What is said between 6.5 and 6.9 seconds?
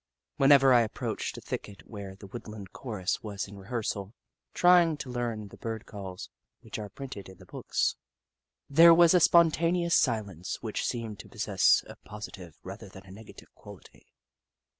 which are